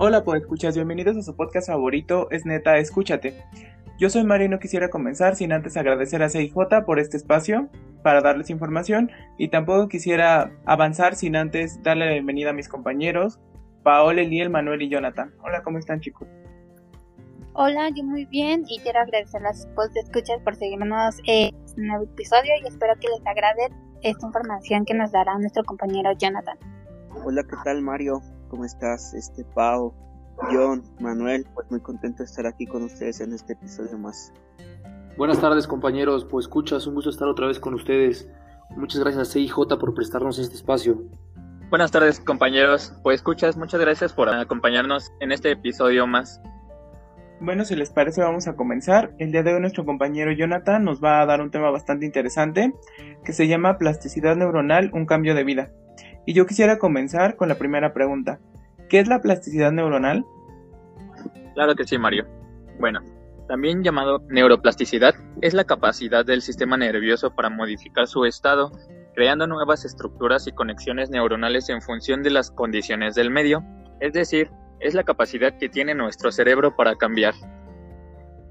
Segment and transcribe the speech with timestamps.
[0.00, 3.34] Hola, pues escuchas, bienvenidos a su podcast favorito, es neta, escúchate.
[3.98, 6.54] Yo soy Mario y no quisiera comenzar sin antes agradecer a CIJ
[6.86, 7.68] por este espacio
[8.04, 13.40] para darles información y tampoco quisiera avanzar sin antes darle la bienvenida a mis compañeros,
[13.82, 15.34] Paola, Eliel, Manuel y Jonathan.
[15.42, 16.28] Hola, ¿cómo están chicos?
[17.54, 21.80] Hola, yo muy bien y quiero agradecer a los de escuchas por seguirnos en este
[21.80, 26.56] nuevo episodio y espero que les agrade esta información que nos dará nuestro compañero Jonathan.
[27.24, 28.22] Hola, ¿qué tal Mario?
[28.48, 29.12] ¿Cómo estás?
[29.14, 29.92] Este Pau,
[30.50, 34.32] John, Manuel, pues muy contento de estar aquí con ustedes en este episodio más.
[35.16, 38.28] Buenas tardes compañeros, pues escuchas, un gusto estar otra vez con ustedes.
[38.76, 41.02] Muchas gracias a CIJ por prestarnos este espacio.
[41.70, 46.40] Buenas tardes compañeros, pues escuchas, muchas gracias por acompañarnos en este episodio más.
[47.40, 49.12] Bueno, si les parece vamos a comenzar.
[49.18, 52.72] El día de hoy nuestro compañero Jonathan nos va a dar un tema bastante interesante
[53.24, 55.70] que se llama plasticidad neuronal, un cambio de vida.
[56.28, 58.38] Y yo quisiera comenzar con la primera pregunta.
[58.90, 60.26] ¿Qué es la plasticidad neuronal?
[61.54, 62.26] Claro que sí, Mario.
[62.78, 63.00] Bueno,
[63.48, 68.72] también llamado neuroplasticidad, es la capacidad del sistema nervioso para modificar su estado,
[69.14, 73.64] creando nuevas estructuras y conexiones neuronales en función de las condiciones del medio,
[74.00, 74.50] es decir,
[74.80, 77.32] es la capacidad que tiene nuestro cerebro para cambiar.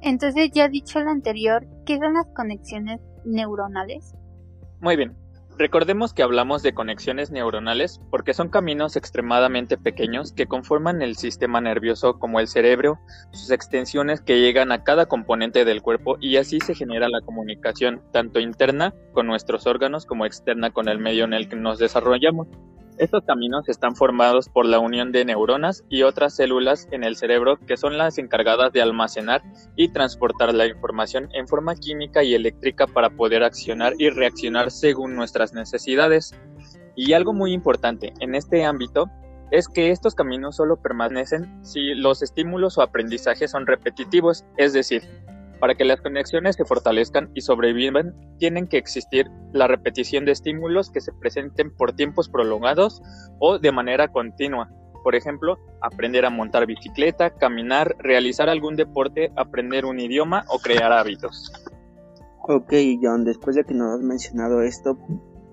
[0.00, 4.14] Entonces, ya dicho lo anterior, ¿qué son las conexiones neuronales?
[4.80, 5.27] Muy bien.
[5.58, 11.60] Recordemos que hablamos de conexiones neuronales porque son caminos extremadamente pequeños que conforman el sistema
[11.60, 13.00] nervioso como el cerebro,
[13.32, 18.04] sus extensiones que llegan a cada componente del cuerpo y así se genera la comunicación
[18.12, 22.46] tanto interna con nuestros órganos como externa con el medio en el que nos desarrollamos.
[22.98, 27.56] Estos caminos están formados por la unión de neuronas y otras células en el cerebro
[27.64, 29.40] que son las encargadas de almacenar
[29.76, 35.14] y transportar la información en forma química y eléctrica para poder accionar y reaccionar según
[35.14, 36.34] nuestras necesidades.
[36.96, 39.08] Y algo muy importante en este ámbito
[39.52, 45.04] es que estos caminos solo permanecen si los estímulos o aprendizajes son repetitivos, es decir,
[45.60, 50.90] para que las conexiones se fortalezcan y sobrevivan, tienen que existir la repetición de estímulos
[50.90, 53.02] que se presenten por tiempos prolongados
[53.38, 54.70] o de manera continua.
[55.02, 60.92] Por ejemplo, aprender a montar bicicleta, caminar, realizar algún deporte, aprender un idioma o crear
[60.92, 61.52] hábitos.
[62.42, 64.98] Ok, John, después de que nos has mencionado esto,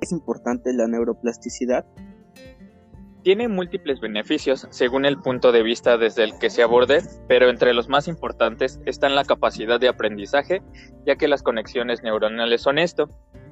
[0.00, 1.86] ¿es importante la neuroplasticidad?
[3.22, 7.72] Tiene múltiples beneficios según el punto de vista desde el que se aborde, pero entre
[7.72, 10.60] los más importantes están la capacidad de aprendizaje,
[11.06, 13.08] ya que las conexiones neuronales son esto,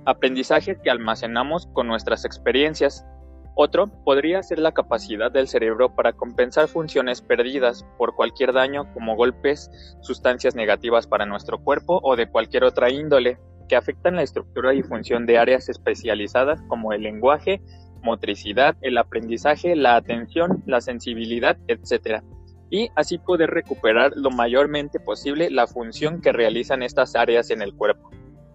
[0.07, 3.07] aprendizaje que almacenamos con nuestras experiencias.
[3.55, 9.15] Otro podría ser la capacidad del cerebro para compensar funciones perdidas por cualquier daño como
[9.15, 9.71] golpes,
[10.01, 13.39] sustancias negativas para nuestro cuerpo o de cualquier otra índole
[13.69, 17.63] que afectan la estructura y función de áreas especializadas como el lenguaje,
[18.03, 22.23] motricidad, el aprendizaje, la atención, la sensibilidad, etc.
[22.71, 27.75] Y así poder recuperar lo mayormente posible la función que realizan estas áreas en el
[27.75, 28.11] cuerpo.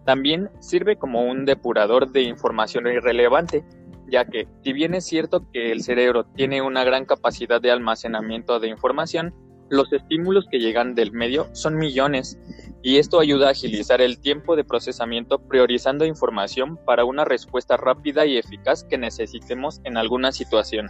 [0.05, 3.65] También sirve como un depurador de información irrelevante,
[4.07, 8.59] ya que si bien es cierto que el cerebro tiene una gran capacidad de almacenamiento
[8.59, 9.33] de información,
[9.69, 12.37] los estímulos que llegan del medio son millones
[12.85, 18.27] y esto ayuda a agilizar el tiempo de procesamiento priorizando información para una respuesta rápida
[18.27, 20.89] y eficaz que necesitemos en alguna situación.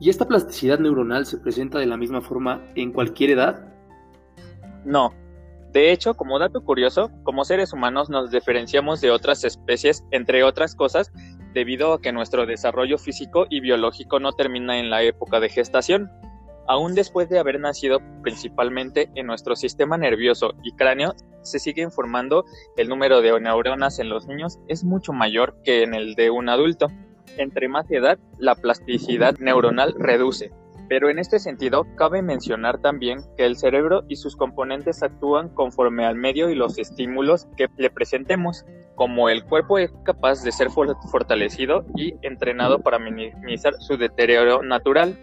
[0.00, 3.74] ¿Y esta plasticidad neuronal se presenta de la misma forma en cualquier edad?
[4.86, 5.12] No.
[5.70, 10.74] De hecho, como dato curioso, como seres humanos nos diferenciamos de otras especies, entre otras
[10.74, 11.12] cosas,
[11.52, 16.10] debido a que nuestro desarrollo físico y biológico no termina en la época de gestación,
[16.70, 22.44] Aún después de haber nacido principalmente en nuestro sistema nervioso y cráneo, se sigue informando
[22.76, 26.48] el número de neuronas en los niños es mucho mayor que en el de un
[26.48, 26.86] adulto.
[27.38, 30.52] Entre más edad, la plasticidad neuronal reduce.
[30.88, 36.06] Pero en este sentido, cabe mencionar también que el cerebro y sus componentes actúan conforme
[36.06, 38.64] al medio y los estímulos que le presentemos,
[38.94, 45.18] como el cuerpo es capaz de ser fortalecido y entrenado para minimizar su deterioro natural,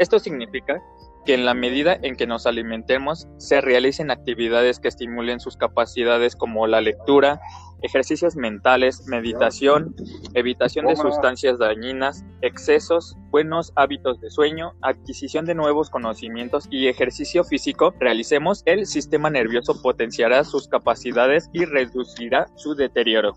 [0.00, 0.82] esto significa
[1.26, 6.34] que en la medida en que nos alimentemos se realicen actividades que estimulen sus capacidades
[6.34, 7.38] como la lectura,
[7.82, 9.94] ejercicios mentales, meditación,
[10.32, 17.44] evitación de sustancias dañinas, excesos, buenos hábitos de sueño, adquisición de nuevos conocimientos y ejercicio
[17.44, 23.36] físico, realicemos, el sistema nervioso potenciará sus capacidades y reducirá su deterioro.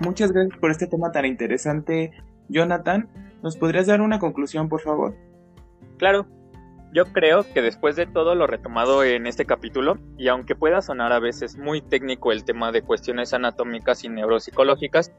[0.00, 2.10] Muchas gracias por este tema tan interesante,
[2.48, 3.10] Jonathan.
[3.42, 5.14] ¿Nos podrías dar una conclusión, por favor?
[6.02, 6.26] Claro,
[6.92, 11.12] Yo creo que después de todo lo retomado en este capítulo, y aunque pueda sonar
[11.12, 15.12] a veces muy técnico el tema de cuestiones anatómicas y neuropsicológicas,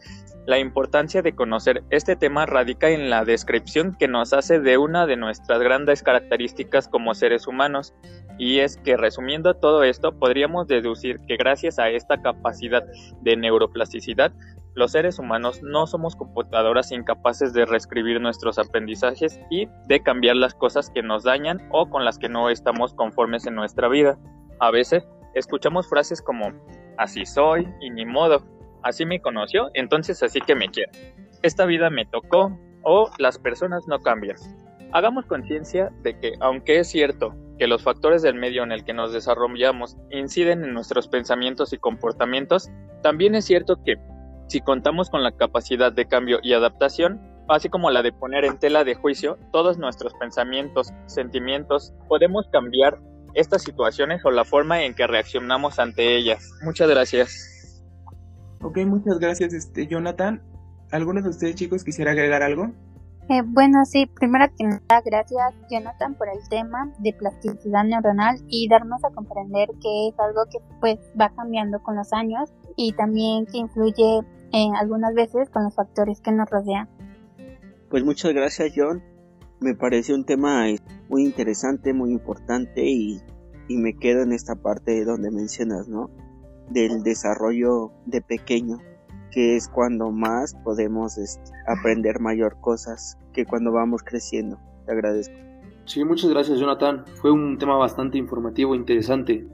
[0.45, 5.07] la importancia de conocer este tema radica en la descripción que nos hace de una
[5.07, 7.93] de nuestras grandes características como seres humanos,
[8.37, 12.83] y es que resumiendo todo esto podríamos deducir que gracias a esta capacidad
[13.21, 14.33] de neuroplasticidad
[14.75, 20.55] los seres humanos no somos computadoras incapaces de reescribir nuestros aprendizajes y de cambiar las
[20.55, 24.17] cosas que nos dañan o con las que no estamos conformes en nuestra vida.
[24.59, 26.51] A veces escuchamos frases como
[26.97, 28.43] así soy y ni modo,
[28.81, 30.91] así me conoció, entonces así que me quiere.
[31.43, 34.37] Esta vida me tocó o las personas no cambian.
[34.91, 38.93] Hagamos conciencia de que aunque es cierto que los factores del medio en el que
[38.93, 42.69] nos desarrollamos inciden en nuestros pensamientos y comportamientos,
[43.01, 43.97] también es cierto que
[44.53, 47.19] si contamos con la capacidad de cambio y adaptación,
[47.49, 52.99] así como la de poner en tela de juicio todos nuestros pensamientos, sentimientos, podemos cambiar
[53.33, 56.51] estas situaciones o la forma en que reaccionamos ante ellas.
[56.63, 57.83] Muchas gracias.
[58.61, 60.43] Ok, muchas gracias, este Jonathan.
[60.91, 62.71] ¿Algunos de ustedes chicos quisiera agregar algo?
[63.29, 68.67] Eh, bueno, sí, primero que nada, gracias Jonathan por el tema de plasticidad neuronal y
[68.67, 73.45] darnos a comprender que es algo que pues va cambiando con los años y también
[73.45, 74.21] que influye
[74.53, 76.87] en algunas veces con los factores que nos rodean.
[77.89, 79.03] Pues muchas gracias John,
[79.59, 80.65] me parece un tema
[81.09, 83.21] muy interesante, muy importante y,
[83.67, 86.09] y me quedo en esta parte donde mencionas, ¿no?
[86.69, 88.77] Del desarrollo de pequeño
[89.33, 94.59] que es cuando más podemos este, aprender mayor cosas que cuando vamos creciendo.
[94.85, 95.33] Te agradezco.
[95.85, 97.03] Sí, muchas gracias Jonathan.
[97.15, 99.47] Fue un tema bastante informativo e interesante.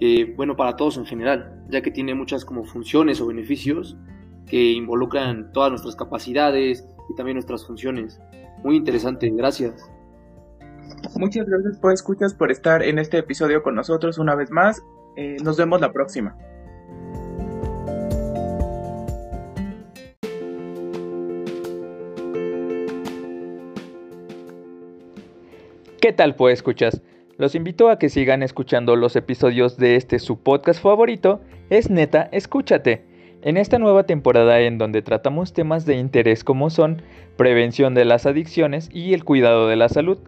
[0.00, 3.96] Eh, bueno, para todos en general, ya que tiene muchas como funciones o beneficios
[4.52, 8.20] que involucran todas nuestras capacidades y también nuestras funciones.
[8.62, 9.90] Muy interesante, gracias.
[11.16, 14.82] Muchas gracias por escuchas, por estar en este episodio con nosotros una vez más.
[15.16, 16.36] Eh, nos vemos la próxima.
[25.98, 27.00] ¿Qué tal pues escuchas?
[27.38, 31.40] Los invito a que sigan escuchando los episodios de este su podcast favorito,
[31.70, 33.11] es neta, escúchate.
[33.42, 37.02] En esta nueva temporada en donde tratamos temas de interés como son
[37.36, 40.18] prevención de las adicciones y el cuidado de la salud.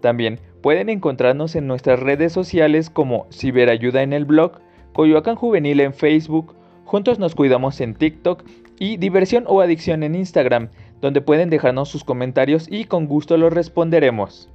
[0.00, 4.60] También pueden encontrarnos en nuestras redes sociales como Ciberayuda en el blog,
[4.92, 8.44] Coyoacán Juvenil en Facebook, Juntos nos cuidamos en TikTok
[8.78, 10.68] y Diversión o Adicción en Instagram,
[11.00, 14.50] donde pueden dejarnos sus comentarios y con gusto los responderemos.